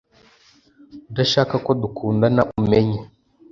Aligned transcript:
udashaka 1.09 1.55
ko 1.65 1.71
dukundana 1.81 2.41
umenye 2.59 2.99